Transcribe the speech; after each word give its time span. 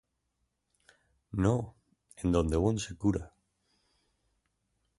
No", 1.43 1.75
en 2.15 2.31
donde 2.31 2.57
Bond 2.57 2.79
se 2.79 2.95
cura. 2.95 3.33